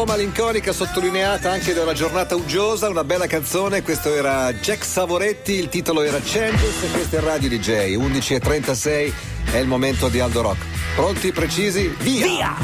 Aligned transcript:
po' 0.00 0.06
malinconica, 0.06 0.72
sottolineata 0.72 1.50
anche 1.50 1.74
da 1.74 1.92
giornata 1.92 2.34
uggiosa, 2.34 2.88
una 2.88 3.04
bella 3.04 3.26
canzone. 3.26 3.82
Questo 3.82 4.14
era 4.14 4.50
Jack 4.54 4.82
Savoretti, 4.82 5.52
il 5.52 5.68
titolo 5.68 6.02
era 6.02 6.18
Changes 6.22 6.84
e 6.84 6.90
questo 6.90 7.16
è 7.16 7.20
Radio 7.20 7.50
DJ. 7.50 7.96
11.36 7.96 9.12
è 9.52 9.56
il 9.58 9.66
momento 9.66 10.08
di 10.08 10.20
Aldo 10.20 10.40
Rock. 10.40 10.64
Pronti, 10.94 11.32
precisi? 11.32 11.94
Via! 11.98 12.26
Via! 12.26 12.56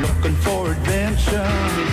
Looking 0.00 0.36
for 0.36 0.70
adventure. 0.70 1.83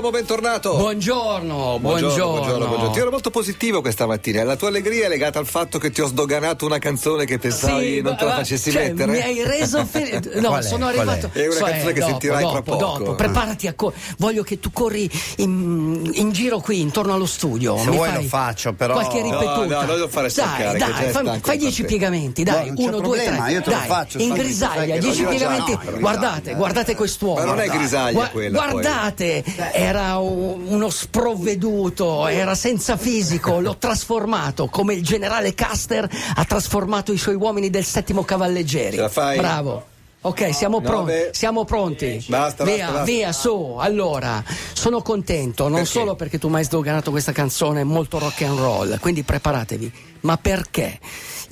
Buongiorno 0.00 0.08
uomo, 0.08 0.10
bentornato. 0.10 0.76
Buongiorno, 0.76 1.78
buongiorno. 1.78 2.30
buongiorno, 2.30 2.66
buongiorno. 2.66 2.90
Ti 2.90 2.98
ero 3.00 3.10
molto 3.10 3.28
positivo 3.30 3.82
questa 3.82 4.06
mattina. 4.06 4.42
La 4.44 4.56
tua 4.56 4.68
allegria 4.68 5.04
è 5.04 5.08
legata 5.10 5.38
al 5.38 5.44
fatto 5.46 5.78
che 5.78 5.90
ti 5.90 6.00
ho 6.00 6.06
sdoganato 6.06 6.64
una 6.64 6.78
canzone 6.78 7.26
che 7.26 7.38
pensavi 7.38 7.96
Sì, 7.96 8.00
non 8.00 8.16
te 8.16 8.24
la 8.24 8.34
facessi 8.36 8.70
cioè, 8.70 8.88
mettere. 8.92 9.12
Mi 9.12 9.20
hai 9.20 9.42
reso 9.44 9.84
felice. 9.84 10.40
No, 10.40 10.56
è? 10.56 10.62
sono 10.62 10.86
è? 10.88 10.96
arrivato. 10.96 11.28
È 11.32 11.44
una 11.46 11.54
so, 11.54 11.64
canzone 11.64 11.90
eh, 11.90 11.92
che 11.92 12.00
dopo, 12.00 12.10
sentirai 12.12 12.38
tra 12.40 12.50
dopo, 12.50 12.76
poco. 12.76 12.98
Dopo, 12.98 13.14
preparati 13.14 13.66
a 13.66 13.74
co- 13.74 13.92
Voglio 14.16 14.42
che 14.42 14.58
tu 14.58 14.70
corri 14.72 15.10
in, 15.36 16.10
in 16.14 16.32
giro 16.32 16.60
qui 16.60 16.80
intorno 16.80 17.12
allo 17.12 17.26
studio. 17.26 17.76
Se 17.76 17.90
Mi 17.90 17.96
vuoi 17.96 18.12
lo 18.14 18.22
faccio, 18.22 18.72
però- 18.72 18.94
Qualche 18.94 19.20
No, 19.20 19.24
ripetuta. 19.38 19.80
no, 19.80 19.86
non 19.86 19.98
lo 19.98 20.08
fare 20.08 20.28
Dai, 20.28 20.30
staccare, 20.30 20.78
dai, 20.78 20.90
è 21.04 21.10
fai, 21.10 21.24
fai 21.42 21.56
di 21.58 21.64
10 21.64 21.82
partire. 21.82 21.86
piegamenti, 21.86 22.42
No, 22.44 22.52
dai, 22.52 22.72
uno, 22.74 22.90
due, 23.00 23.00
problema, 23.18 23.44
tre. 23.44 23.52
io 23.52 23.60
te 23.62 23.70
lo 23.70 23.76
dai, 23.76 23.86
faccio, 23.86 24.18
in 24.18 24.32
grisaglia, 24.32 24.74
sai 24.76 24.86
che 24.92 24.98
10 24.98 25.06
lo 25.24 25.30
dico 25.30 25.38
già, 25.44 25.46
piegamenti. 25.48 25.90
no, 25.90 25.98
guardate, 26.00 26.40
dai, 26.42 26.54
guardate 26.54 26.94
quest'uomo. 26.94 27.34
Ma 27.40 27.44
non 27.44 27.60
è 27.60 27.68
grisaglia 27.68 28.28
quella. 28.30 28.58
Guardate, 28.70 29.44
era 29.90 30.18
un- 30.18 30.66
uno 30.68 30.88
sprovveduto, 30.88 32.26
era 32.28 32.54
senza 32.54 32.96
fisico, 32.96 33.58
l'ho 33.60 33.76
trasformato 33.76 34.66
come 34.68 34.94
il 34.94 35.02
generale 35.02 35.54
Custer 35.54 36.08
ha 36.36 36.44
trasformato 36.44 37.12
i 37.12 37.18
suoi 37.18 37.34
uomini 37.34 37.70
del 37.70 37.84
settimo 37.84 38.22
cavalleggeri. 38.22 38.94
Ce 38.96 39.00
la 39.02 39.08
fai? 39.08 39.36
Bravo. 39.38 39.84
Ok, 40.22 40.54
siamo 40.54 40.80
pronti. 40.82 41.12
Siamo 41.32 41.64
pronti. 41.64 42.22
Basta, 42.28 42.62
via, 42.64 42.76
basta, 42.76 42.92
basta. 42.92 43.04
via, 43.04 43.32
su. 43.32 43.76
Allora, 43.80 44.44
sono 44.74 45.00
contento 45.02 45.64
non 45.64 45.78
Perché? 45.78 45.88
solo 45.88 46.14
perché 46.14 46.38
tu 46.38 46.48
mi 46.48 46.56
hai 46.56 46.64
sdoganato 46.64 47.10
questa 47.10 47.32
canzone 47.32 47.84
molto 47.84 48.18
rock 48.18 48.42
and 48.42 48.58
roll, 48.58 48.98
quindi 49.00 49.22
preparatevi, 49.22 49.92
ma 50.20 50.36
perché 50.36 50.98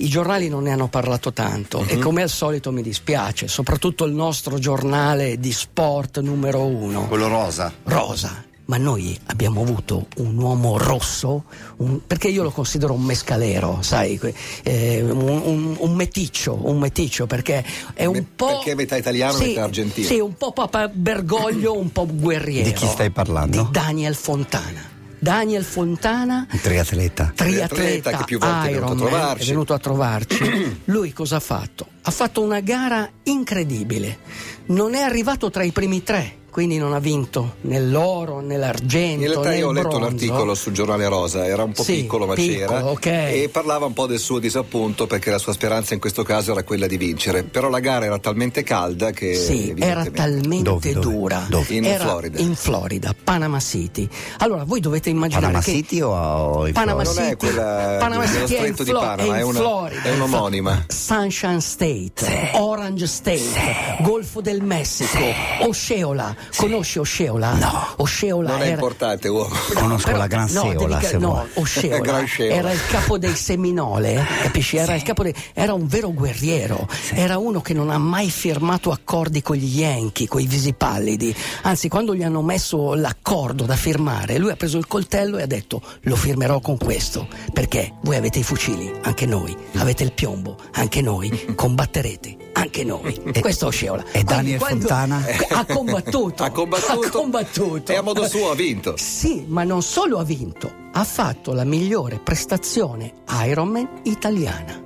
i 0.01 0.07
giornali 0.07 0.49
non 0.49 0.63
ne 0.63 0.71
hanno 0.71 0.87
parlato 0.87 1.31
tanto 1.33 1.79
Mhm. 1.81 1.87
e 1.89 1.97
come 1.99 2.21
al 2.21 2.29
solito 2.29 2.71
mi 2.71 2.81
dispiace, 2.81 3.47
soprattutto 3.47 4.05
il 4.05 4.13
nostro 4.13 4.57
giornale 4.59 5.39
di 5.39 5.51
sport 5.51 6.19
numero 6.19 6.63
uno. 6.65 7.07
Quello 7.07 7.27
rosa. 7.27 7.71
Rosa. 7.83 8.43
Ma 8.65 8.77
noi 8.77 9.17
abbiamo 9.25 9.61
avuto 9.63 10.05
un 10.17 10.37
uomo 10.37 10.77
rosso, 10.77 11.45
un- 11.77 12.01
perché 12.05 12.27
io 12.27 12.43
lo 12.43 12.51
considero 12.51 12.93
un 12.93 13.01
mescalero, 13.01 13.79
sai, 13.81 14.19
eh, 14.61 15.01
un, 15.01 15.27
un- 15.27 15.75
un 15.79 15.95
meticcio, 15.95 16.55
un 16.69 16.77
meticcio, 16.77 17.25
perché 17.25 17.65
è 17.95 18.05
un 18.05 18.13
Me- 18.13 18.25
po'. 18.35 18.45
perché 18.45 18.75
metà 18.75 18.95
italiano 18.95 19.33
e 19.37 19.41
Sì, 19.41 19.47
metà 19.47 19.63
argentino. 19.63 20.05
Sì, 20.07 20.19
un 20.19 20.35
po' 20.37 20.51
Papa 20.51 20.87
Bergoglio, 20.87 21.75
un 21.75 21.91
po' 21.91 22.05
guerriero. 22.07 22.65
Di 22.69 22.73
chi 22.75 22.85
stai 22.85 23.09
parlando? 23.09 23.59
Di 23.63 23.67
Daniel 23.71 24.13
Fontana. 24.13 24.97
Daniel 25.19 25.63
Fontana 25.63 26.47
triatleta. 26.61 27.33
triatleta 27.35 28.11
che 28.17 28.23
più 28.23 28.39
volte 28.39 28.69
è 28.69 28.73
venuto 28.73 28.93
a 28.93 28.95
trovarci. 28.95 29.43
è 29.43 29.47
venuto 29.47 29.73
a 29.73 29.79
trovarci. 29.79 30.81
Lui 30.85 31.11
cosa 31.11 31.35
ha 31.35 31.41
fatto? 31.41 31.87
Ha 32.01 32.11
fatto 32.11 32.41
una 32.41 32.61
gara 32.61 33.09
incredibile. 33.23 34.19
Non 34.67 34.95
è 34.95 35.01
arrivato 35.01 35.49
tra 35.49 35.63
i 35.63 35.71
primi 35.71 36.03
tre, 36.03 36.37
quindi 36.49 36.77
non 36.77 36.93
ha 36.93 36.99
vinto 36.99 37.55
né 37.61 37.79
l'oro 37.79 38.39
né 38.39 38.57
l'argento. 38.57 39.23
In 39.25 39.29
realtà 39.31 39.53
io 39.55 39.67
ho 39.67 39.71
letto 39.71 39.87
bronzo. 39.89 40.05
l'articolo 40.05 40.55
sul 40.55 40.73
giornale 40.73 41.07
Rosa, 41.07 41.45
era 41.45 41.63
un 41.63 41.71
po' 41.71 41.83
Sì, 41.83 41.93
piccolo 42.01 42.25
ma 42.25 42.33
piccolo, 42.33 42.65
c'era 42.67 42.85
ok. 42.85 43.05
e 43.05 43.49
parlava 43.51 43.85
un 43.85 43.93
po' 43.93 44.07
del 44.07 44.19
suo 44.19 44.39
disappunto 44.39 45.07
perché 45.07 45.29
la 45.31 45.37
sua 45.37 45.53
speranza 45.53 45.93
in 45.93 45.99
questo 45.99 46.23
caso 46.23 46.51
era 46.51 46.63
quella 46.63 46.87
di 46.87 46.97
vincere, 46.97 47.43
però 47.43 47.69
la 47.69 47.79
gara 47.79 48.05
era 48.05 48.17
talmente 48.19 48.63
calda 48.63 49.11
che 49.11 49.35
Sì, 49.35 49.73
era 49.77 50.05
talmente 50.05 50.63
Dove, 50.63 50.93
dove? 50.93 51.05
dura. 51.05 51.45
Dove? 51.49 51.73
In 51.73 51.85
Era 51.85 52.03
Florida. 52.03 52.39
In 52.39 52.55
Florida, 52.55 53.15
Panama 53.23 53.59
City. 53.59 54.07
Allora, 54.39 54.63
voi 54.63 54.79
dovete 54.79 55.09
immaginare 55.09 55.45
Panama 55.47 55.63
che 55.63 55.71
City 55.71 56.01
o, 56.01 56.67
in 56.67 56.73
Panama 56.73 57.03
Florida? 57.03 57.21
Non 57.21 57.29
è 57.29 57.35
City, 57.35 57.45
quella 57.45 57.95
Panama 57.99 58.25
dello 58.25 58.47
City 58.47 58.53
è 58.61 58.67
in, 58.67 58.73
stretto 58.73 58.83
di 58.83 58.89
Flo- 58.89 58.99
Panama, 58.99 59.37
è 59.37 59.41
una- 59.41 59.59
Florida. 59.59 60.01
è 60.03 60.11
un'omonima. 60.13 60.85
Sunshine 60.87 61.61
State, 61.61 62.49
Orange 62.53 63.07
State, 63.07 63.97
Golfo 64.01 64.41
del 64.41 64.61
Messico, 64.61 65.23
Osceola. 65.61 66.35
Conosci 66.55 66.99
Osceola? 66.99 67.53
No. 67.53 67.87
Osceola 67.97 68.51
Non 68.51 68.59
è 68.61 68.63
era... 68.65 68.73
importante 68.73 69.27
uomo. 69.27 69.55
Conosco 69.73 70.05
Però- 70.05 70.17
la 70.17 70.27
Gran 70.27 70.47
no, 70.51 70.61
Seola, 70.61 70.95
devi 70.97 71.05
se 71.05 71.17
no, 71.17 71.29
vuoi. 71.29 71.47
Osceola 71.53 72.25
era 72.37 72.71
il 72.71 72.85
capo 72.87 73.17
dei 73.17 73.35
Seminole, 73.35 74.25
capisci? 74.43 74.77
Era 74.77 74.95
il 74.95 75.03
capo 75.03 75.23
dei, 75.23 75.33
era 75.53 75.73
un 75.73 75.87
vero 75.87 76.11
guerriero, 76.11 76.87
era 77.13 77.37
uno 77.37 77.61
che 77.61 77.73
non 77.73 77.89
ha 77.89 77.97
mai 77.97 78.29
firmato 78.29 78.91
accordi 78.91 79.41
con 79.41 79.55
gli 79.55 79.79
Yankee, 79.79 80.27
con 80.27 80.41
i 80.41 80.45
visipallidi. 80.45 81.35
Anzi, 81.63 81.87
quando 81.87 82.15
gli 82.15 82.23
hanno 82.23 82.41
messo 82.41 82.93
l'accordo 82.95 83.65
da 83.65 83.75
firmare, 83.75 84.37
lui 84.37 84.51
ha 84.51 84.55
preso 84.55 84.77
il 84.77 84.87
coltello 84.87 85.37
e 85.37 85.43
ha 85.43 85.47
detto: 85.47 85.81
Lo 86.01 86.15
firmerò 86.15 86.59
con 86.59 86.77
questo. 86.77 87.27
Perché 87.53 87.93
voi 88.01 88.15
avete 88.15 88.39
i 88.39 88.43
fucili, 88.43 88.91
anche 89.03 89.25
noi, 89.25 89.55
avete 89.75 90.03
il 90.03 90.13
piombo, 90.13 90.57
anche 90.73 91.01
noi, 91.01 91.53
combatterete. 91.55 92.48
Anche 92.59 92.83
noi, 92.83 93.19
questo 93.39 93.65
è 93.65 93.67
Osceola. 93.69 94.01
e 94.03 94.09
Quindi 94.11 94.33
Daniel 94.33 94.59
quando- 94.59 94.87
Fontana? 94.87 95.25
ha 95.51 95.65
combattuto, 95.65 96.43
Ha 96.43 96.49
combattuto. 96.49 97.07
ha 97.07 97.09
combattuto. 97.09 97.91
E 97.91 97.95
a 97.95 98.01
modo 98.01 98.27
suo 98.27 98.51
ha 98.51 98.55
vinto. 98.55 98.93
Sì, 98.97 99.45
ma 99.47 99.63
non 99.63 99.81
solo 99.81 100.19
ha 100.19 100.23
vinto, 100.23 100.71
ha 100.91 101.03
fatto 101.03 101.53
la 101.53 101.63
migliore 101.63 102.19
prestazione 102.19 103.13
Ironman 103.45 104.01
italiana. 104.03 104.81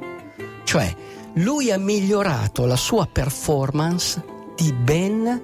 Cioè, 0.64 0.96
lui 1.36 1.72
ha 1.72 1.78
migliorato 1.78 2.66
la 2.66 2.76
sua 2.76 3.08
performance 3.12 4.24
di 4.56 4.72
ben 4.72 5.42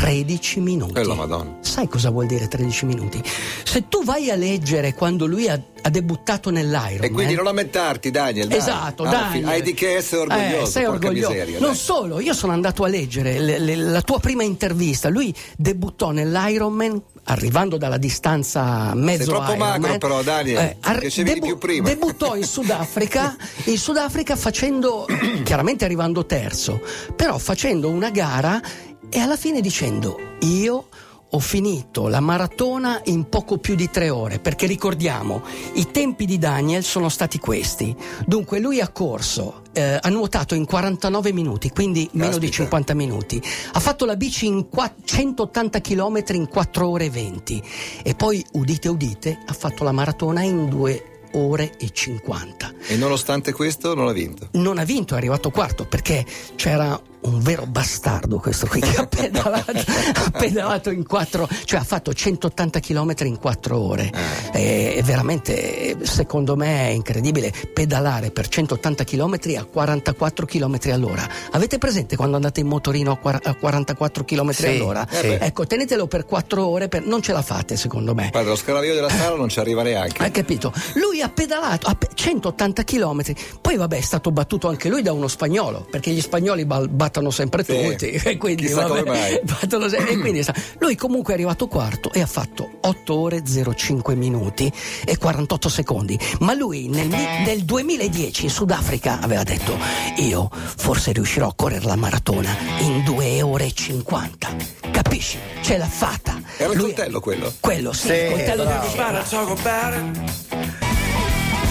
13 0.00 0.60
minuti. 0.60 0.98
E 0.98 1.04
la 1.04 1.14
Madonna. 1.14 1.56
Sai 1.60 1.88
cosa 1.88 2.10
vuol 2.10 2.26
dire 2.26 2.46
13 2.46 2.86
minuti? 2.86 3.20
Se 3.64 3.88
tu 3.88 4.04
vai 4.04 4.30
a 4.30 4.36
leggere 4.36 4.94
quando 4.94 5.26
lui 5.26 5.48
ha, 5.48 5.60
ha 5.82 5.90
debuttato 5.90 6.50
nell'Ironman 6.50 7.04
E 7.04 7.10
quindi 7.10 7.34
non 7.34 7.44
lamentarti, 7.44 8.10
Daniel. 8.10 8.46
dai. 8.46 8.58
Esatto, 8.58 9.02
Ah, 9.02 9.10
Daniel. 9.10 9.48
Hai 9.48 9.62
di 9.62 9.74
che 9.74 9.96
essere 9.96 10.22
orgoglioso. 10.22 10.62
Eh, 10.62 10.66
sei 10.66 10.84
orgoglioso. 10.84 11.30
miseria, 11.30 11.58
non 11.58 11.70
dai. 11.70 11.78
solo, 11.78 12.20
io 12.20 12.32
sono 12.32 12.52
andato 12.52 12.84
a 12.84 12.88
leggere 12.88 13.38
le- 13.40 13.58
le- 13.58 13.74
la 13.76 14.00
tua 14.02 14.20
prima 14.20 14.44
intervista. 14.44 15.08
Lui 15.08 15.34
debuttò 15.56 16.10
nell'Ironman 16.12 17.02
arrivando 17.24 17.76
dalla 17.76 17.98
distanza 17.98 18.92
mezzo 18.94 19.24
Sei 19.24 19.32
troppo 19.32 19.52
Ironman. 19.52 19.80
magro 19.80 19.98
però, 19.98 20.22
Daniel. 20.22 20.76
Piacevi 20.80 21.34
di 21.34 21.40
più 21.40 21.58
prima. 21.58 21.88
Debuttò 21.88 22.36
in 22.36 22.44
Sudafrica, 22.44 23.36
in 23.64 23.76
Sudafrica 23.78 24.36
facendo, 24.36 25.06
chiaramente 25.42 25.84
arrivando 25.84 26.24
terzo, 26.24 26.80
però 27.16 27.36
facendo 27.38 27.88
una 27.90 28.10
gara 28.10 28.62
e 29.10 29.18
alla 29.18 29.36
fine 29.36 29.60
dicendo 29.60 30.18
io 30.40 30.88
ho 31.30 31.38
finito 31.40 32.08
la 32.08 32.20
maratona 32.20 33.02
in 33.04 33.28
poco 33.28 33.58
più 33.58 33.74
di 33.74 33.90
tre 33.90 34.08
ore, 34.08 34.38
perché 34.38 34.66
ricordiamo, 34.66 35.42
i 35.74 35.90
tempi 35.90 36.24
di 36.24 36.38
Daniel 36.38 36.82
sono 36.82 37.10
stati 37.10 37.38
questi. 37.38 37.94
Dunque 38.24 38.60
lui 38.60 38.80
ha 38.80 38.88
corso, 38.88 39.62
eh, 39.72 39.98
ha 40.00 40.08
nuotato 40.08 40.54
in 40.54 40.64
49 40.64 41.32
minuti, 41.32 41.68
quindi 41.70 42.08
meno 42.12 42.38
di 42.38 42.46
Caspita. 42.46 42.62
50 42.62 42.94
minuti. 42.94 43.42
Ha 43.72 43.80
fatto 43.80 44.06
la 44.06 44.16
bici 44.16 44.46
in 44.46 44.68
qua- 44.70 44.94
180 45.04 45.80
km 45.82 46.22
in 46.32 46.48
4 46.48 46.88
ore 46.88 47.04
e 47.06 47.10
20 47.10 47.62
e 48.02 48.14
poi, 48.14 48.42
udite 48.52 48.88
udite, 48.88 49.38
ha 49.44 49.52
fatto 49.52 49.84
la 49.84 49.92
maratona 49.92 50.42
in 50.42 50.66
2 50.68 51.18
ore 51.32 51.76
e 51.76 51.90
50. 51.92 52.72
E 52.86 52.96
nonostante 52.96 53.52
questo 53.52 53.94
non 53.94 54.08
ha 54.08 54.12
vinto. 54.12 54.48
Non 54.52 54.78
ha 54.78 54.84
vinto, 54.84 55.12
è 55.12 55.18
arrivato 55.18 55.50
quarto 55.50 55.84
perché 55.84 56.24
c'era 56.56 56.98
un 57.20 57.40
vero 57.40 57.66
bastardo 57.66 58.38
questo 58.38 58.66
qui 58.66 58.80
che 58.80 58.96
ha 58.96 59.06
pedalato, 59.06 59.72
ha 59.74 60.30
pedalato 60.30 60.90
in 60.90 61.04
quattro, 61.06 61.48
cioè 61.64 61.80
ha 61.80 61.84
fatto 61.84 62.12
180 62.12 62.80
km 62.80 63.14
in 63.22 63.38
quattro 63.38 63.78
ore. 63.78 64.10
E, 64.52 64.94
e 64.96 65.02
veramente, 65.02 65.96
secondo 66.02 66.56
me, 66.56 66.88
è 66.88 66.90
incredibile 66.90 67.52
pedalare 67.72 68.30
per 68.30 68.48
180 68.48 69.04
km 69.04 69.36
a 69.58 69.64
44 69.64 70.46
km 70.46 70.78
all'ora. 70.92 71.28
Avete 71.52 71.78
presente 71.78 72.16
quando 72.16 72.36
andate 72.36 72.60
in 72.60 72.66
motorino 72.66 73.12
a 73.12 73.16
quar- 73.16 73.46
a 73.46 73.54
44 73.54 74.24
km 74.24 74.50
Sì, 74.52 74.66
all'ora? 74.66 75.06
eh 75.10 75.20
beh. 75.38 75.38
ecco, 75.46 75.66
tenetelo 75.66 76.06
per 76.06 76.24
quattro 76.24 76.66
ore, 76.66 76.88
per- 76.88 77.04
non 77.04 77.20
ce 77.22 77.32
la 77.32 77.42
fate, 77.42 77.76
secondo 77.76 78.14
me. 78.14 78.28
Guarda, 78.30 78.50
lo 78.50 78.56
scaraglio 78.56 78.94
della 78.94 79.10
sala 79.10 79.36
non 79.36 79.48
ci 79.48 79.58
arriva 79.58 79.82
neanche. 79.82 80.22
Hai 80.22 80.30
capito? 80.30 80.72
Lui 80.94 81.20
ha 81.20 81.28
pedalato 81.28 81.86
a 81.88 81.94
pe- 81.94 82.08
180 82.14 82.84
km, 82.84 83.22
poi 83.60 83.76
vabbè 83.76 83.96
è 83.96 84.00
stato 84.02 84.30
battuto 84.30 84.68
anche 84.68 84.88
lui 84.88 85.02
da 85.02 85.12
uno 85.12 85.28
spagnolo, 85.28 85.86
perché 85.90 86.10
gli 86.10 86.20
spagnoli 86.20 86.64
bal- 86.64 86.88
battono 87.08 87.30
sempre 87.30 87.64
Sì, 87.64 87.72
tutti. 87.82 88.06
E 88.28 88.36
quindi, 88.36 88.68
vabbè, 88.68 89.40
battono 89.44 89.88
se- 89.88 89.96
e 89.96 90.18
quindi, 90.18 90.44
lui 90.78 90.94
comunque 90.96 91.32
è 91.32 91.36
arrivato 91.36 91.66
quarto 91.66 92.12
e 92.12 92.20
ha 92.20 92.26
fatto 92.26 92.68
8 92.82 93.18
ore 93.18 93.42
05 93.74 94.14
minuti 94.14 94.70
e 95.04 95.16
48 95.16 95.68
secondi. 95.68 96.18
Ma 96.40 96.52
lui 96.54 96.88
nel, 96.88 97.08
mi- 97.08 97.44
nel 97.44 97.64
2010 97.64 98.44
in 98.44 98.50
Sudafrica 98.50 99.20
aveva 99.20 99.42
detto: 99.42 99.76
Io 100.18 100.50
forse 100.52 101.12
riuscirò 101.12 101.48
a 101.48 101.54
correre 101.54 101.86
la 101.86 101.96
maratona 101.96 102.54
in 102.80 103.02
2 103.04 103.40
ore 103.42 103.66
e 103.66 103.72
50. 103.72 104.48
Capisci? 104.90 105.38
Ce 105.62 105.78
l'ha 105.78 105.86
fatta. 105.86 106.40
Era 106.58 106.72
il 106.72 106.76
Lui- 106.78 106.92
coltello 106.92 107.20
quello. 107.20 107.52
Quello 107.60 107.92
sì, 107.92 108.08
Sì, 108.08 108.12
il 108.14 108.28
coltello 108.32 108.64
del 108.64 108.80
bravo. 108.94 109.22
vicino. 109.22 110.67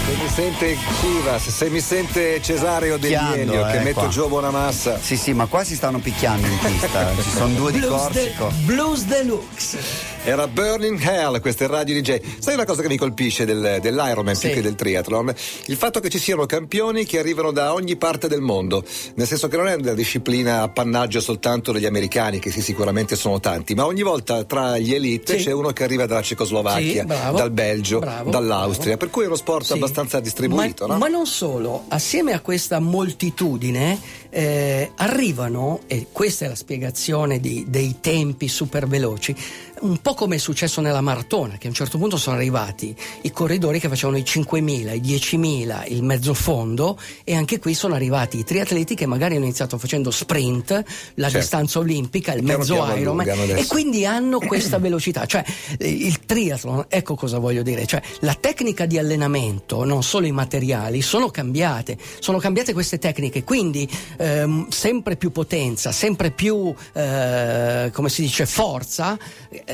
Se 0.08 0.14
mi 0.14 0.28
sente 0.30 0.76
Chivas, 1.00 1.48
se 1.50 1.68
mi 1.68 1.80
sente 1.80 2.40
Cesario 2.40 2.96
Del 2.96 3.10
Picchiando, 3.10 3.52
Elio 3.52 3.66
che 3.66 3.76
eh, 3.76 3.82
metto 3.82 4.00
qua. 4.00 4.08
giù 4.08 4.22
a 4.22 4.28
buona 4.28 4.50
massa. 4.50 4.98
Sì, 4.98 5.16
sì, 5.18 5.34
ma 5.34 5.44
qua 5.46 5.62
si 5.64 5.74
stanno 5.74 5.98
picchiando 5.98 6.46
in 6.46 6.58
pista. 6.58 7.12
Ci 7.22 7.30
sono 7.30 7.52
due 7.54 7.72
di 7.72 7.78
Blues, 7.80 8.10
de- 8.12 8.32
Corsico. 8.38 8.52
Blues 8.64 9.04
Deluxe. 9.04 9.78
Era 10.24 10.46
Burning 10.48 11.00
Hell, 11.00 11.40
questo 11.40 11.64
è 11.64 11.66
Radio 11.68 12.00
DJ. 12.00 12.20
Sai 12.38 12.54
una 12.54 12.64
cosa 12.64 12.82
che 12.82 12.88
mi 12.88 12.96
colpisce 12.96 13.44
del, 13.44 13.78
dell'Ironman 13.80 14.34
Sì. 14.34 14.46
più 14.46 14.56
che 14.56 14.62
del 14.62 14.74
triathlon? 14.74 15.32
Il 15.66 15.76
fatto 15.76 16.00
che 16.00 16.08
ci 16.08 16.18
siano 16.18 16.44
campioni 16.46 17.04
che 17.04 17.18
arrivano 17.18 17.50
da 17.52 17.72
ogni 17.74 17.96
parte 17.96 18.28
del 18.28 18.40
mondo. 18.40 18.84
Nel 19.14 19.26
senso 19.26 19.48
che 19.48 19.56
non 19.56 19.68
è 19.68 19.74
una 19.74 19.92
disciplina 19.94 20.62
appannaggio 20.62 21.20
soltanto 21.20 21.70
degli 21.72 21.86
americani, 21.86 22.38
che 22.40 22.50
sì, 22.50 22.60
sicuramente 22.62 23.14
sono 23.14 23.40
tanti, 23.40 23.74
ma 23.74 23.84
ogni 23.86 24.02
volta 24.02 24.42
tra 24.44 24.76
gli 24.78 24.92
elite 24.94 25.38
Sì. 25.38 25.44
c'è 25.44 25.52
uno 25.52 25.70
che 25.72 25.84
arriva 25.84 26.06
dalla 26.06 26.22
Cecoslovacchia, 26.22 27.00
Sì, 27.02 27.06
bravo. 27.06 27.36
dal 27.38 27.50
Belgio, 27.50 27.98
Bravo, 28.00 28.30
dall'Austria. 28.30 28.96
bravo. 28.96 28.98
Per 28.98 29.10
cui 29.10 29.22
è 29.24 29.26
uno 29.26 29.36
sport 29.36 29.64
Sì. 29.64 29.72
Abbastanza 29.98 30.20
distribuito, 30.20 30.86
ma, 30.86 30.94
no? 30.94 30.98
ma 30.98 31.08
non 31.08 31.26
solo, 31.26 31.84
assieme 31.88 32.32
a 32.32 32.40
questa 32.40 32.78
moltitudine 32.78 33.98
eh, 34.30 34.92
arrivano, 34.96 35.80
e 35.86 36.06
questa 36.12 36.44
è 36.44 36.48
la 36.48 36.54
spiegazione 36.54 37.40
di- 37.40 37.64
dei 37.68 37.96
tempi 38.00 38.48
super 38.48 38.86
veloci, 38.86 39.34
un 39.80 39.98
po' 40.00 40.14
come 40.14 40.36
è 40.36 40.38
successo 40.38 40.80
nella 40.80 41.00
maratona, 41.00 41.56
che 41.58 41.66
a 41.66 41.70
un 41.70 41.74
certo 41.74 41.98
punto 41.98 42.16
sono 42.16 42.36
arrivati 42.36 42.94
i 43.22 43.30
corridori 43.30 43.78
che 43.80 43.88
facevano 43.88 44.18
i 44.18 44.22
5.000, 44.22 44.94
i 44.94 45.00
10.000, 45.00 45.92
il 45.92 46.02
mezzo 46.02 46.34
fondo 46.34 46.98
e 47.24 47.34
anche 47.34 47.58
qui 47.58 47.74
sono 47.74 47.94
arrivati 47.94 48.38
i 48.38 48.44
triatleti 48.44 48.94
che 48.94 49.06
magari 49.06 49.36
hanno 49.36 49.44
iniziato 49.44 49.78
facendo 49.78 50.10
sprint, 50.10 50.70
la 51.14 51.24
Certo. 51.24 51.38
distanza 51.38 51.78
olimpica, 51.78 52.32
il 52.32 52.42
Piano 52.42 52.58
mezzo 52.58 52.74
Ironman 52.96 53.28
e 53.28 53.66
quindi 53.66 54.04
hanno 54.06 54.38
questa 54.38 54.78
velocità, 54.78 55.26
cioè 55.26 55.44
eh, 55.78 55.88
il 55.88 56.24
triathlon, 56.24 56.86
ecco 56.88 57.14
cosa 57.14 57.38
voglio 57.38 57.62
dire, 57.62 57.86
cioè 57.86 58.00
la 58.20 58.34
tecnica 58.34 58.86
di 58.86 58.98
allenamento, 58.98 59.84
non 59.84 60.02
solo 60.02 60.26
i 60.26 60.32
materiali, 60.32 61.02
sono 61.02 61.28
cambiate, 61.30 61.96
sono 62.18 62.38
cambiate 62.38 62.72
queste 62.72 62.98
tecniche, 62.98 63.44
quindi 63.44 63.88
ehm, 64.16 64.68
sempre 64.68 65.16
più 65.16 65.30
potenza, 65.30 65.92
sempre 65.92 66.30
più, 66.30 66.74
eh, 66.92 67.90
come 67.92 68.08
si 68.08 68.22
dice, 68.22 68.46
forza, 68.46 69.18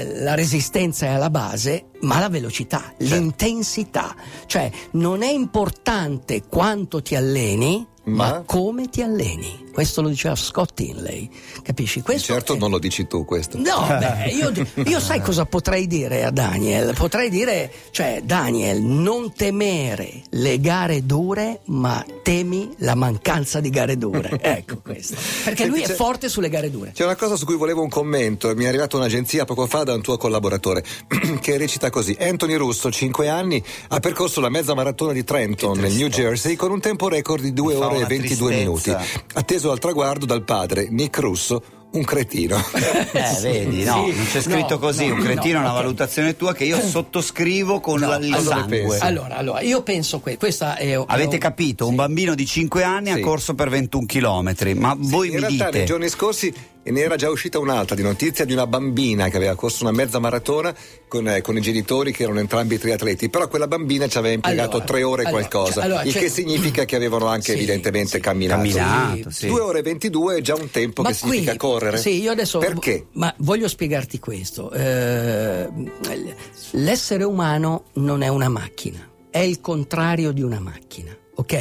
la 0.03 0.35
resistenza 0.35 1.07
è 1.07 1.11
alla 1.11 1.31
base, 1.31 1.87
ma 2.01 2.19
la 2.19 2.29
velocità, 2.29 2.81
Certo. 2.81 2.95
l'intensità, 3.15 4.15
cioè 4.47 4.71
non 4.93 5.23
è 5.23 5.31
importante 5.31 6.43
quanto 6.49 7.01
ti 7.03 7.15
alleni, 7.15 7.87
ma, 8.05 8.31
Ma? 8.31 8.43
come 8.45 8.89
ti 8.89 9.03
alleni. 9.03 9.63
Questo 9.75 10.03
lo 10.03 10.09
diceva 10.09 10.37
Scott 10.37 10.79
Inley, 10.81 11.29
capisci? 11.63 12.01
Questo 12.01 12.33
Certo 12.33 12.55
è- 12.55 12.59
non 12.59 12.71
lo 12.71 12.79
dici 12.79 13.09
tu 13.09 13.25
questo. 13.25 13.59
No, 13.59 13.87
beh, 13.99 14.31
io, 14.31 14.53
io 14.85 15.01
sai 15.01 15.21
cosa 15.21 15.47
potrei 15.47 15.89
dire 15.89 16.25
a 16.25 16.31
Daniel? 16.31 16.95
Potrei 16.95 17.29
dire, 17.29 17.73
cioè, 17.91 18.21
Daniel, 18.23 18.81
non 18.81 19.33
temere 19.33 20.23
le 20.31 20.61
gare 20.61 21.05
dure, 21.05 21.61
ma 21.65 22.05
temi 22.23 22.73
la 22.79 22.95
mancanza 22.95 23.59
di 23.61 23.71
gare 23.71 23.99
dure. 23.99 24.39
Ecco 24.55 24.79
questo. 24.83 25.17
Perché 25.43 25.67
lui 25.67 25.81
è 25.81 25.89
forte 25.89 26.29
sulle 26.29 26.49
gare 26.49 26.71
dure. 26.71 26.93
C'è 26.95 27.05
una 27.05 27.17
cosa 27.17 27.35
su 27.35 27.45
cui 27.45 27.57
volevo 27.57 27.83
un 27.83 27.89
commento, 27.89 28.55
mi 28.55 28.65
è 28.65 28.69
arrivata 28.69 28.97
un'agenzia 28.97 29.45
poco 29.45 29.67
fa 29.67 29.83
da 29.83 29.95
un 29.95 30.03
tuo 30.03 30.17
collaboratore 30.17 30.85
che 31.41 31.57
recita 31.57 31.91
così: 31.91 32.17
Anthony 32.21 32.55
Russo, 32.55 32.93
5 32.93 33.29
anni, 33.29 33.63
ha 33.89 33.99
percorso 33.99 34.41
la 34.41 34.51
mezza 34.51 34.75
maratona 34.75 35.13
di 35.13 35.25
Trenton 35.25 35.79
nel 35.79 35.93
New 35.93 36.09
Jersey 36.09 36.55
con 36.55 36.71
un 36.71 36.81
tempo 36.81 37.09
record 37.09 37.43
di 37.43 37.53
2 37.53 37.75
Mi 37.75 37.81
fa 37.81 37.89
ore 37.97 38.15
e 38.15 38.17
una 38.17 38.25
22 38.27 38.55
minuti, 38.57 38.91
tristezza. 38.91 39.21
atteso 39.35 39.71
al 39.71 39.79
traguardo 39.79 40.27
dal 40.27 40.43
padre 40.45 40.89
Nick 40.91 41.19
Russo, 41.19 41.63
un 41.93 42.03
cretino. 42.05 42.57
Eh, 43.15 43.39
vedi, 43.43 43.85
no, 43.85 44.07
Sì. 44.07 44.17
non 44.17 44.27
c'è 44.31 44.41
scritto 44.43 44.71
No, 44.75 44.79
così. 44.79 45.07
no, 45.07 45.15
un 45.15 45.21
cretino 45.21 45.59
è 45.59 45.63
no, 45.63 45.69
una 45.69 45.75
ok. 45.75 45.81
valutazione 45.83 46.37
tua 46.37 46.53
che 46.53 46.65
io 46.65 46.81
sottoscrivo 46.81 47.79
con 47.81 48.01
No, 48.01 48.09
la- 48.09 48.17
il 48.17 48.37
sangue. 48.43 48.81
pensi? 48.81 48.99
Allora, 49.05 49.37
allora, 49.37 49.61
io 49.61 49.83
penso 49.83 50.21
che 50.21 50.37
questa 50.37 50.77
è. 50.77 51.01
Avete 51.07 51.37
è- 51.37 51.39
capito? 51.39 51.87
Un 51.87 51.95
bambino 51.95 52.35
di 52.35 52.45
5 52.45 52.83
anni 52.83 53.13
Sì. 53.13 53.13
ha 53.13 53.21
corso 53.21 53.55
per 53.55 53.69
21 53.69 54.07
km, 54.07 54.73
ma 54.77 54.97
voi 54.99 55.29
In 55.29 55.35
mi 55.35 55.41
realtà 55.41 55.65
dite 55.67 55.79
nei 55.79 55.87
giorni 55.87 56.09
scorsi 56.09 56.53
ne 56.91 57.01
era 57.01 57.17
già 57.17 57.31
uscita 57.31 57.59
un'altra 57.59 57.95
di 57.97 58.03
notizia 58.03 58.45
di 58.45 58.53
una 58.53 58.67
bambina 58.67 59.29
che 59.29 59.37
aveva 59.37 59.55
corso 59.55 59.85
una 59.85 59.93
mezza 59.93 60.19
maratona 60.19 60.75
con, 61.09 61.29
eh, 61.29 61.41
con 61.41 61.57
i 61.57 61.61
genitori 61.61 62.13
che 62.13 62.25
erano 62.25 62.41
entrambi 62.41 62.79
triatleti, 62.79 63.31
però 63.31 63.49
quella 63.49 63.67
bambina 63.67 64.07
ci 64.09 64.19
aveva 64.19 64.35
impiegato 64.35 64.73
Allora, 64.77 64.85
tre 64.85 65.03
ore 65.03 65.23
e 65.23 65.27
allora, 65.27 65.47
qualcosa, 65.49 65.73
cioè, 65.75 65.85
allora, 65.85 66.03
il 66.03 66.13
c'è- 66.13 66.21
che 66.21 66.29
significa 66.29 66.85
che 66.85 66.97
avevano 66.97 67.27
anche 67.27 67.53
Sì, 67.53 67.59
evidentemente 67.59 68.11
sì. 68.17 68.21
camminato. 68.21 68.63
camminato, 68.63 69.31
sì. 69.31 69.47
2 69.47 69.61
ore 69.61 69.79
e 69.79 69.83
22 69.83 70.37
è 70.37 70.41
già 70.41 70.55
un 70.55 70.71
tempo 70.71 71.03
Ma 71.03 71.09
che 71.09 71.15
significa 71.15 71.51
qui- 71.51 71.59
correre. 71.59 71.97
Sì, 71.97 72.21
io 72.21 72.31
adesso. 72.33 72.59
Perché? 72.59 73.07
Ma 73.13 73.33
voglio 73.39 73.69
spiegarti 73.69 74.19
questo. 74.19 74.71
Eh, 74.73 75.69
l'essere 76.73 77.25
umano 77.25 77.85
non 77.95 78.23
è 78.23 78.29
una 78.29 78.49
macchina, 78.49 79.09
è 79.31 79.39
il 79.39 79.61
contrario 79.61 80.33
di 80.33 80.43
una 80.43 80.61
macchina, 80.61 81.17
ok? 81.35 81.53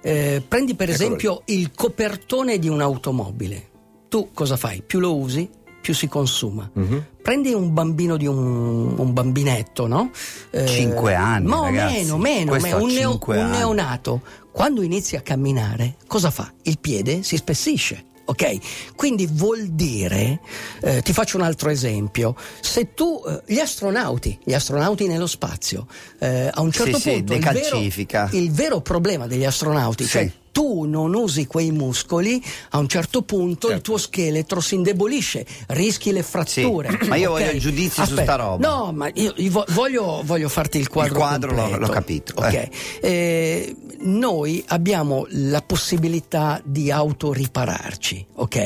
Eh, 0.00 0.42
prendi 0.46 0.74
per 0.74 0.90
Eccolo 0.90 1.04
esempio 1.04 1.42
il 1.46 1.70
copertone 1.74 2.58
di 2.58 2.68
un'automobile. 2.68 3.67
Tu 4.08 4.30
cosa 4.32 4.56
fai? 4.56 4.82
Più 4.86 5.00
lo 5.00 5.16
usi, 5.16 5.48
più 5.80 5.94
si 5.94 6.08
consuma. 6.08 6.68
Mhm. 6.72 7.04
Prendi 7.22 7.52
un 7.52 7.72
bambino 7.74 8.16
di 8.16 8.26
un, 8.26 8.94
un 8.98 9.12
bambinetto, 9.12 9.86
no? 9.86 10.10
Eh, 10.50 10.66
Cinque 10.66 11.14
anni, 11.14 11.46
No, 11.48 11.64
ragazzi. 11.64 11.94
meno, 11.96 12.16
meno, 12.18 12.52
meno. 12.58 12.82
Un, 12.82 12.90
neo- 12.90 13.18
un 13.22 13.50
neonato. 13.50 14.22
Quando 14.50 14.82
inizia 14.82 15.18
a 15.18 15.22
camminare, 15.22 15.96
cosa 16.06 16.30
fa? 16.30 16.50
Il 16.62 16.78
piede 16.78 17.22
si 17.22 17.36
spessisce. 17.36 18.04
Ok? 18.24 18.94
Quindi 18.94 19.26
vuol 19.26 19.68
dire, 19.68 20.40
eh, 20.82 21.00
ti 21.00 21.14
faccio 21.14 21.38
un 21.38 21.42
altro 21.44 21.70
esempio, 21.70 22.34
se 22.60 22.92
tu, 22.92 23.22
eh, 23.26 23.40
gli 23.46 23.58
astronauti, 23.58 24.38
gli 24.44 24.52
astronauti 24.52 25.06
nello 25.06 25.26
spazio, 25.26 25.86
eh, 26.18 26.50
a 26.52 26.60
un 26.60 26.70
certo 26.70 26.98
Sì, 26.98 27.02
sì, 27.02 27.10
punto 27.22 27.32
il 27.32 27.40
vero, 27.40 28.28
il 28.32 28.50
vero 28.52 28.80
problema 28.82 29.26
degli 29.26 29.46
astronauti, 29.46 30.04
Sì. 30.04 30.10
cioè 30.10 30.32
tu 30.58 30.82
non 30.86 31.14
usi 31.14 31.46
quei 31.46 31.70
muscoli, 31.70 32.42
a 32.70 32.78
un 32.78 32.88
certo 32.88 33.22
punto 33.22 33.66
il 33.68 33.74
Certo. 33.74 33.90
tuo 33.90 33.96
scheletro 33.98 34.60
si 34.60 34.74
indebolisce, 34.74 35.46
rischi 35.68 36.10
le 36.10 36.24
fratture. 36.24 36.98
ma 37.06 37.14
io 37.14 37.30
ok? 37.30 37.38
voglio 37.38 37.50
il 37.52 37.60
giudizio 37.60 38.04
su 38.04 38.10
Aspetta, 38.14 38.22
sta 38.22 38.34
roba. 38.34 38.66
No, 38.68 38.90
ma 38.92 39.08
io, 39.14 39.32
io 39.36 39.50
vo- 39.52 39.64
voglio, 39.68 40.20
voglio 40.24 40.48
farti 40.48 40.78
il 40.78 40.88
quadro. 40.88 41.12
Il 41.12 41.18
quadro 41.18 41.54
l'ho- 41.54 41.76
l'ho 41.78 41.88
capito, 41.88 42.32
Ok. 42.36 42.52
eh. 42.54 42.70
Eh, 43.00 43.76
noi 44.00 44.64
abbiamo 44.68 45.26
la 45.30 45.62
possibilità 45.62 46.60
di 46.64 46.90
autoripararci, 46.90 48.26
ok? 48.34 48.56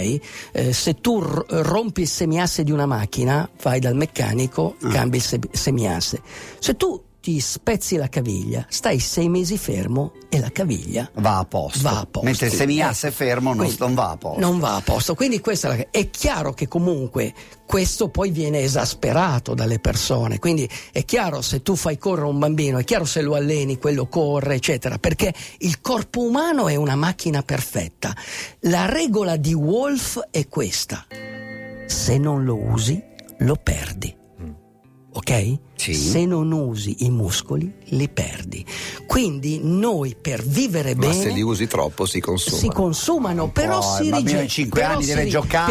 Eh, 0.53 0.73
se 0.73 0.95
tu 0.95 1.21
r- 1.21 1.45
rompi 1.63 2.03
il 2.03 2.09
semiasse 2.09 2.65
di 2.65 2.71
una 2.71 2.87
macchina, 2.87 3.49
vai 3.63 3.81
dal 3.81 3.97
meccanico, 3.97 4.77
Ah. 4.83 4.89
cambi 4.89 5.19
il 5.19 5.23
se- 5.23 5.41
semiasse. 5.51 6.23
Se 6.59 6.75
tu 6.75 6.99
ti 7.23 7.39
spezzi 7.39 7.95
la 7.95 8.09
caviglia, 8.09 8.67
stai 8.69 8.99
sei 8.99 9.29
mesi 9.29 9.57
fermo 9.57 10.13
e 10.29 10.41
la 10.41 10.51
caviglia 10.51 11.09
va 11.15 11.39
a 11.39 11.45
posto. 11.45 11.89
va 11.89 12.01
a 12.01 12.05
posto. 12.05 12.27
Mentre 12.27 12.51
se 12.51 12.67
mi 12.67 12.81
asse 12.81 13.13
fermo 13.13 13.51
non, 13.51 13.59
quindi 13.59 13.77
non 13.79 13.95
va 13.95 14.11
a 14.11 14.17
posto. 14.17 14.41
Non 14.41 14.59
va 14.59 14.75
a 14.75 14.81
posto. 14.81 15.15
Quindi 15.15 15.39
questa 15.39 15.73
è, 15.73 15.77
la... 15.77 15.87
è 15.93 16.11
chiaro 16.11 16.53
che 16.53 16.67
comunque 16.67 17.33
questo 17.65 18.09
poi 18.09 18.33
viene 18.33 18.63
esasperato 18.63 19.55
dalle 19.55 19.79
persone. 19.79 20.41
Quindi 20.41 20.69
è 20.91 21.05
chiaro 21.05 21.43
se 21.43 21.63
tu 21.63 21.77
fai 21.77 21.97
correre 21.97 22.27
un 22.27 22.41
bambino, 22.41 22.79
è 22.79 22.85
chiaro 22.85 23.05
se 23.05 23.23
lo 23.23 23.37
alleni, 23.37 23.79
quello 23.79 24.09
corre, 24.09 24.57
eccetera, 24.57 24.99
perché 24.99 25.33
il 25.59 25.81
corpo 25.81 26.23
umano 26.23 26.67
è 26.67 26.75
una 26.75 26.97
macchina 26.97 27.43
perfetta. 27.43 28.17
La 28.63 28.87
regola 28.87 29.37
di 29.37 29.55
Wolf 29.55 30.19
è 30.33 30.49
questa. 30.49 31.07
Se 31.87 32.19
non 32.19 32.43
lo 32.43 32.57
usi, 32.57 33.01
lo 33.39 33.55
perdi. 33.55 34.13
Ok? 35.15 35.59
Sì. 35.83 35.95
Se 35.95 36.25
non 36.27 36.53
usi 36.53 36.97
i 37.01 37.11
muscoli, 37.11 37.73
li 37.87 38.09
perdi. 38.09 38.65
Quindi 39.07 39.61
noi 39.63 40.15
per 40.21 40.43
vivere 40.45 40.95
Ma 40.95 41.09
bene 41.09 41.15
se 41.23 41.31
li 41.31 41.43
usi 41.43 41.67
troppo 41.67 42.07
si 42.07 42.21
consumano. 42.21 42.63
si 42.63 42.69
consumano, 42.69 43.51
però 43.51 43.81
po', 43.81 43.97
si 43.97 44.05
il 44.05 44.11
bambino 44.11 44.31
rige- 44.39 44.43
di 44.43 44.49
cinque 44.49 44.81
però 44.81 44.93
anni 44.95 45.05
si. 45.05 45.13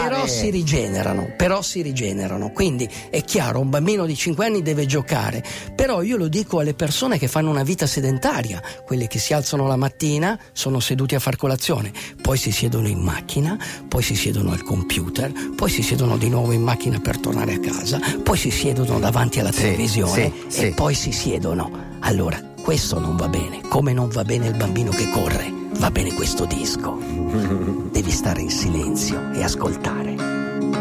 Però 0.01 0.27
si 0.27 0.49
rigenerano, 0.49 1.33
però 1.37 1.61
si 1.61 1.81
rigenerano. 1.81 2.51
Quindi 2.51 2.89
è 3.09 3.23
chiaro, 3.23 3.59
un 3.59 3.69
bambino 3.69 4.05
di 4.05 4.15
5 4.15 4.45
anni 4.45 4.61
deve 4.61 4.85
giocare. 4.85 5.43
Però 5.75 6.01
io 6.01 6.17
lo 6.17 6.27
dico 6.27 6.59
alle 6.59 6.73
persone 6.73 7.17
che 7.17 7.27
fanno 7.27 7.49
una 7.49 7.63
vita 7.63 7.87
sedentaria, 7.87 8.61
quelle 8.85 9.07
che 9.07 9.19
si 9.19 9.33
alzano 9.33 9.67
la 9.67 9.75
mattina, 9.77 10.37
sono 10.51 10.79
seduti 10.79 11.15
a 11.15 11.19
far 11.19 11.35
colazione, 11.37 11.91
poi 12.21 12.37
si 12.37 12.51
siedono 12.51 12.87
in 12.87 12.99
macchina, 12.99 13.57
poi 13.87 14.03
si 14.03 14.15
siedono 14.15 14.51
al 14.51 14.63
computer, 14.63 15.31
poi 15.55 15.69
si 15.69 15.81
siedono 15.81 16.17
di 16.17 16.29
nuovo 16.29 16.51
in 16.51 16.61
macchina 16.63 16.99
per 16.99 17.17
tornare 17.19 17.53
a 17.53 17.59
casa, 17.59 17.99
poi 18.23 18.37
si 18.37 18.51
siedono 18.51 18.99
davanti 18.99 19.39
alla 19.39 19.51
Sì, 19.51 19.61
televisione 19.61 20.00
sì, 20.07 20.31
sì. 20.47 20.65
e 20.67 20.73
poi 20.73 20.93
si 20.93 21.11
siedono. 21.11 21.71
Allora, 21.99 22.39
questo 22.61 22.99
non 22.99 23.15
va 23.15 23.27
bene, 23.27 23.61
come 23.67 23.93
non 23.93 24.09
va 24.09 24.23
bene 24.23 24.47
il 24.47 24.55
bambino 24.55 24.91
che 24.91 25.09
corre. 25.09 25.59
va 25.81 25.89
bene 25.89 26.13
questo 26.13 26.45
disco. 26.45 26.97
Devi 27.91 28.11
stare 28.11 28.41
in 28.41 28.51
silenzio 28.51 29.31
e 29.31 29.43
ascoltare. 29.43 30.15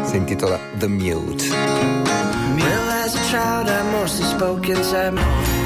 Si 0.03 0.15
intitola 0.15 0.59
The 0.77 0.87
Mute. 0.87 1.47
Well, 1.49 2.89
as 3.03 3.15
a 3.15 3.19
child, 3.29 3.67
I 3.67 3.81
mostly 3.91 4.25
spoke 4.25 4.69
inside 4.69 5.11
my 5.13 5.60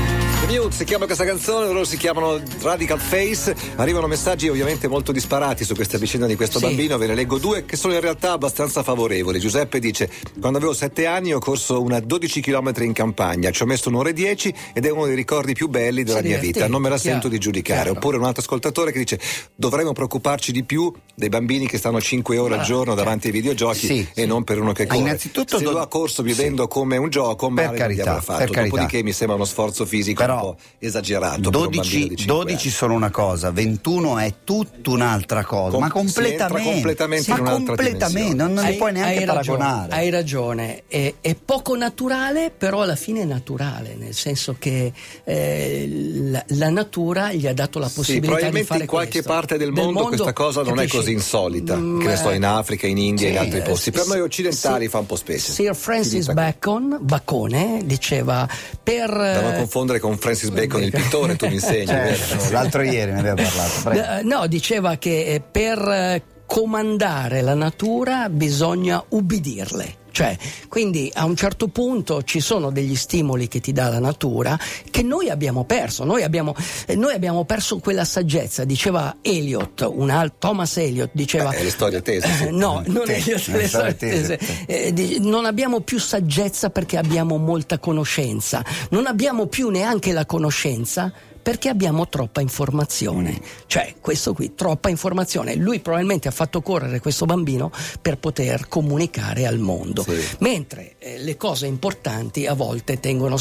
Mute 0.47 0.71
si 0.75 0.83
chiama 0.83 1.05
questa 1.05 1.25
canzone, 1.25 1.65
loro 1.67 1.83
si 1.85 1.97
chiamano 1.97 2.39
Radical 2.61 2.99
Face. 2.99 3.55
Arrivano 3.77 4.05
messaggi 4.07 4.47
ovviamente 4.47 4.87
molto 4.87 5.11
disparati 5.11 5.63
su 5.65 5.73
questa 5.73 5.97
vicenda 5.97 6.27
di 6.27 6.35
questo 6.35 6.59
Sì. 6.59 6.65
bambino, 6.65 6.97
ve 6.97 7.07
ne 7.07 7.15
leggo 7.15 7.39
due 7.39 7.65
che 7.65 7.75
sono 7.75 7.93
in 7.93 7.99
realtà 7.99 8.33
abbastanza 8.33 8.83
favorevoli. 8.83 9.39
Giuseppe 9.39 9.79
dice: 9.79 10.09
Quando 10.39 10.59
avevo 10.59 10.73
sette 10.73 11.07
anni 11.07 11.33
ho 11.33 11.39
corso 11.39 11.81
una 11.81 11.99
12 11.99 12.41
km 12.41 12.71
in 12.81 12.93
campagna, 12.93 13.49
ci 13.51 13.63
ho 13.63 13.65
messo 13.65 13.89
un'ora 13.89 14.09
e 14.09 14.13
10 14.13 14.53
ed 14.73 14.85
è 14.85 14.91
uno 14.91 15.07
dei 15.07 15.15
ricordi 15.15 15.53
più 15.53 15.67
belli 15.67 16.03
della 16.03 16.19
Si 16.21 16.27
mia 16.27 16.37
vita. 16.37 16.67
Non 16.67 16.81
me 16.81 16.89
la 16.89 16.97
sento 16.99 17.27
di 17.27 17.39
giudicare. 17.39 17.81
chiaro. 17.83 17.97
Oppure 17.97 18.17
un 18.17 18.23
altro 18.25 18.41
ascoltatore 18.41 18.91
che 18.91 18.99
dice: 18.99 19.19
Dovremmo 19.55 19.93
preoccuparci 19.93 20.51
di 20.51 20.63
più 20.63 20.93
dei 21.15 21.29
bambini 21.29 21.67
che 21.67 21.77
stanno 21.79 21.99
5 21.99 22.37
ore 22.37 22.53
al 22.53 22.59
Ah, 22.59 22.63
giorno 22.63 22.93
davanti 22.93 23.27
ai 23.27 23.33
videogiochi 23.33 23.85
Sì, 23.87 23.99
e 24.13 24.21
sì. 24.21 24.25
non 24.27 24.43
per 24.43 24.61
uno 24.61 24.73
che 24.73 24.83
Ah, 24.83 24.87
corre. 24.87 24.99
innanzitutto 24.99 25.57
Se 25.57 25.63
do- 25.63 25.71
lo 25.71 25.79
ha 25.79 25.87
corso 25.87 26.21
vivendo 26.23 26.67
come 26.67 26.97
un 26.97 27.09
gioco, 27.09 27.47
Per 27.51 27.65
male 27.65 27.77
carità, 27.77 28.21
fatto. 28.21 28.37
per 28.39 28.49
carità. 28.51 28.75
Dopodiché 28.75 29.03
mi 29.03 29.11
sembra 29.11 29.35
uno 29.35 29.45
sforzo 29.45 29.85
fisico 29.85 30.21
Però 30.21 30.33
po' 30.39 30.57
esagerato. 30.79 31.39
per 31.41 31.45
un 31.45 31.51
bambino 31.61 31.83
12, 31.83 32.07
di 32.07 32.15
cinque 32.15 32.25
12 32.35 32.53
anni. 32.67 32.75
sono 32.75 32.93
una 32.93 33.09
cosa, 33.11 33.51
21 33.51 34.17
è 34.19 34.33
tutta 34.43 34.89
un'altra 34.91 35.43
cosa, 35.43 35.71
Com- 35.71 35.81
ma 35.81 35.89
completamente. 35.91 36.71
completamente 36.71 37.29
ma 37.31 37.35
in 37.37 37.41
un'altra 37.41 37.75
completamente, 37.75 38.07
dimensione. 38.07 38.43
non, 38.43 38.53
non 38.53 38.65
li 38.65 38.75
puoi 38.75 38.91
neanche 38.91 39.17
hai 39.19 39.25
ragione, 39.25 39.57
paragonare. 39.57 39.93
Hai 39.93 40.09
ragione, 40.09 40.83
è, 40.87 41.13
è 41.21 41.35
poco 41.35 41.75
naturale, 41.75 42.51
però 42.55 42.81
alla 42.81 42.95
fine 42.95 43.21
è 43.21 43.25
naturale, 43.25 43.95
nel 43.97 44.13
senso 44.13 44.55
che 44.59 44.91
eh, 45.23 45.87
la, 46.29 46.43
la 46.49 46.69
natura 46.69 47.33
gli 47.33 47.47
ha 47.47 47.53
dato 47.53 47.79
la 47.79 47.87
Sì, 47.87 47.95
possibilità 47.95 48.27
di 48.27 48.31
probabilmente 48.41 48.67
fare 48.67 48.81
in 48.81 48.87
qualche 48.87 49.11
questo. 49.11 49.31
parte 49.31 49.57
del 49.57 49.71
mondo, 49.71 50.03
questa 50.05 50.33
cosa 50.33 50.61
non 50.63 50.79
è 50.79 50.87
così 50.87 51.11
insolita. 51.11 51.75
Mm, 51.75 51.99
che 51.99 52.07
ne 52.07 52.31
eh, 52.31 52.35
in 52.35 52.45
Africa, 52.45 52.87
in 52.87 52.97
India 52.97 53.27
e 53.27 53.29
in 53.31 53.35
sì, 53.37 53.41
altri 53.41 53.59
eh, 53.59 53.63
posti. 53.63 53.91
Per 53.91 54.01
sì, 54.01 54.09
noi 54.09 54.19
occidentali 54.21 54.83
sì. 54.85 54.89
fa 54.89 54.99
un 54.99 55.05
po' 55.05 55.15
specie. 55.15 55.51
Sir 55.51 55.75
Francis. 55.75 56.31
Bacon, 56.31 56.97
Bacone 57.01 57.81
diceva 57.85 58.47
per 58.81 59.09
Da 59.09 59.41
non 59.41 59.53
eh, 59.53 59.57
confondere 59.57 59.99
con 59.99 60.17
Francis 60.25 60.49
Bacon, 60.49 60.81
il 60.81 60.89
pittore, 60.91 61.35
tu 61.35 61.45
mi 61.45 61.53
insegni. 61.53 61.85
Certo, 61.95 62.37
vero? 62.37 62.51
l'altro 62.51 62.81
ieri 62.81 63.11
ne 63.11 63.19
abbiamo 63.19 63.41
parlato. 63.43 63.81
prego. 63.83 64.27
No, 64.27 64.47
diceva 64.47 64.95
che 64.97 65.25
eh, 65.25 65.39
per 65.39 65.77
eh, 65.77 66.21
comandare 66.45 67.41
la 67.41 67.55
natura 67.55 68.29
bisogna 68.29 69.03
ubbidirle. 69.09 70.03
Cioè, 70.15 70.37
quindi 70.69 71.11
a 71.13 71.25
un 71.25 71.35
certo 71.35 71.67
punto 71.67 72.23
ci 72.23 72.39
sono 72.39 72.71
degli 72.71 72.95
stimoli 72.95 73.49
che 73.49 73.59
ti 73.59 73.73
dà 73.73 73.89
la 73.89 73.99
natura 73.99 74.57
che 74.89 75.03
noi 75.03 75.29
abbiamo 75.29 75.65
perso. 75.65 76.05
Noi 76.05 76.23
abbiamo, 76.23 76.55
eh, 76.85 76.95
noi 76.95 77.13
abbiamo 77.13 77.43
perso 77.43 77.79
quella 77.79 78.05
saggezza. 78.05 78.63
Diceva 78.63 79.17
Eliot, 79.21 79.85
un 79.93 80.09
altro, 80.09 80.37
Thomas 80.39 80.77
Eliot, 80.77 81.09
diceva. 81.11 81.49
Beh, 81.49 81.57
è 81.57 81.63
le 81.63 81.69
storie 81.69 82.01
tese, 82.01 82.29
sì. 82.31 82.47
No, 82.55 82.81
non 82.85 83.03
Te- 83.03 83.15
Eliot, 83.15 83.45
le 83.47 83.57
le 83.57 83.67
storie 83.67 83.95
tese. 83.97 84.37
tese. 84.37 84.65
Eh, 84.67 84.93
di- 84.93 85.19
non 85.19 85.43
abbiamo 85.43 85.81
più 85.81 85.99
saggezza 85.99 86.69
perché 86.69 86.95
abbiamo 86.95 87.35
molta 87.35 87.77
conoscenza. 87.77 88.63
Non 88.91 89.07
abbiamo 89.07 89.47
più 89.47 89.67
neanche 89.67 90.13
la 90.13 90.25
conoscenza 90.25 91.11
perché 91.45 91.69
abbiamo 91.69 92.09
troppa 92.09 92.41
informazione. 92.41 93.39
Cioè, 93.67 93.93
questo 94.01 94.33
qui, 94.33 94.55
troppa 94.55 94.89
informazione. 94.89 95.53
Lui 95.53 95.79
probabilmente 95.79 96.27
ha 96.27 96.31
fatto 96.31 96.63
correre 96.63 96.99
questo 96.99 97.25
bambino 97.25 97.71
per 98.01 98.17
poter 98.17 98.67
comunicare 98.67 99.45
al 99.45 99.59
mondo. 99.59 100.01
Sì. 100.01 100.37
Mentre 100.39 100.95
eh, 100.97 101.19
le 101.19 101.37
cose 101.37 101.67
importanti 101.67 102.47
a 102.47 102.55
volte 102.55 102.99
tengono, 102.99 103.37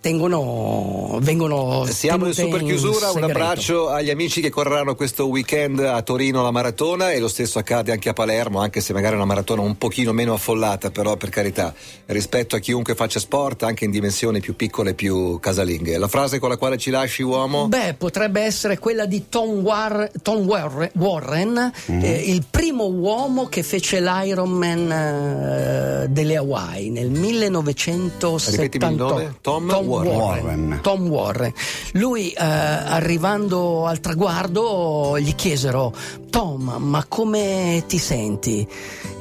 tengono, 0.00 1.18
vengono 1.20 1.84
Siamo 1.86 2.28
in 2.28 2.32
super 2.32 2.62
chiusura, 2.62 3.10
un 3.10 3.24
abbraccio 3.24 3.88
agli 3.88 4.10
amici 4.10 4.40
che 4.40 4.50
correranno 4.50 4.94
questo 4.94 5.26
weekend 5.26 5.80
a 5.80 6.00
Torino 6.02 6.42
la 6.42 6.52
maratona 6.52 7.10
e 7.10 7.18
lo 7.18 7.26
stesso 7.26 7.58
accade 7.58 7.90
anche 7.90 8.08
a 8.08 8.12
Palermo, 8.12 8.60
anche 8.60 8.80
se 8.80 8.92
magari 8.92 9.14
è 9.14 9.16
una 9.16 9.26
maratona 9.26 9.62
un 9.62 9.76
pochino 9.76 10.12
meno 10.12 10.34
affollata, 10.34 10.92
però 10.92 11.16
per 11.16 11.30
carità, 11.30 11.74
rispetto 12.06 12.54
a 12.54 12.60
chiunque 12.60 12.94
faccia 12.94 13.18
sport, 13.18 13.64
anche 13.64 13.84
in 13.84 13.90
dimensioni 13.90 14.38
più 14.38 14.54
piccole 14.54 14.90
e 14.90 14.94
più 14.94 15.40
casalinghe. 15.40 15.98
La 15.98 16.06
frase 16.06 16.38
con 16.38 16.48
la 16.48 16.56
quale 16.56 16.78
ci 16.78 16.90
lasci 16.90 17.30
uomo? 17.32 17.68
Beh, 17.68 17.94
potrebbe 17.94 18.40
essere 18.42 18.78
quella 18.78 19.06
di 19.06 19.28
Tom, 19.28 19.60
War- 19.60 20.10
Tom 20.22 20.46
Warre- 20.46 20.90
Warren, 20.96 21.70
Mm-hmm. 21.90 22.04
eh, 22.04 22.10
il 22.30 22.44
primo 22.48 22.84
uomo 22.84 23.46
che 23.46 23.62
fece 23.62 24.00
l'Ironman 24.00 24.90
eh, 24.92 26.06
delle 26.08 26.36
Hawaii 26.36 26.90
nel 26.90 27.10
1978. 27.10 28.50
Ripetimi 28.62 28.90
il 28.92 28.96
nome? 28.98 29.34
Tom 29.40 29.70
Warren. 29.70 30.14
Warren. 30.16 30.78
Tom 30.82 31.08
Warren. 31.08 31.52
Lui, 31.92 32.30
eh, 32.30 32.34
arrivando 32.44 33.86
al 33.86 34.00
traguardo, 34.00 35.18
gli 35.18 35.34
chiesero: 35.34 35.92
Tom, 36.30 36.74
ma 36.78 37.04
come 37.08 37.84
ti 37.86 37.98
senti? 37.98 38.66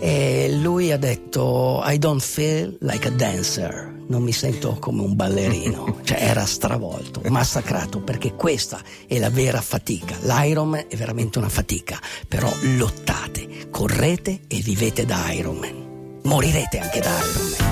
E 0.04 0.52
lui 0.52 0.92
ha 0.92 0.98
detto: 0.98 1.84
I 1.86 2.00
don't 2.00 2.20
feel 2.20 2.76
like 2.82 3.08
a 3.08 3.12
dancer. 3.12 4.00
Non 4.08 4.24
mi 4.24 4.32
sento 4.32 4.78
come 4.80 5.04
un 5.04 5.16
ballerino. 5.16 6.00
Cioè, 6.04 6.18
era 6.20 6.46
stravolto, 6.46 7.22
massacrato, 7.30 8.00
perché 8.00 8.34
questa 8.34 8.82
è 9.06 9.20
la 9.20 9.30
vera 9.30 9.62
fatica. 9.62 10.18
L'Ironman 10.22 10.86
è 10.90 10.96
veramente 10.96 11.38
una 11.38 11.50
fatica. 11.50 12.00
Però 12.28 12.52
lottate, 12.78 13.70
correte 13.70 14.42
e 14.48 14.60
vivete 14.62 15.06
da 15.06 15.32
Ironman. 15.32 16.20
Morirete 16.24 16.80
anche 16.80 17.00
da 17.00 17.12
Ironman. 17.12 17.71